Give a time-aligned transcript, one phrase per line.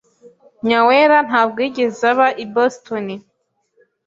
[0.67, 3.07] Nyawera ntabwo yigeze aba i Boston.